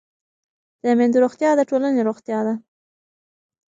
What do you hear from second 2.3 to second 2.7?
ده.